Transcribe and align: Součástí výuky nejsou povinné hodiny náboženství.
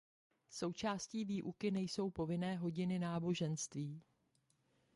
Součástí 0.49 1.25
výuky 1.25 1.71
nejsou 1.71 2.09
povinné 2.09 2.55
hodiny 2.57 2.99
náboženství. 2.99 4.01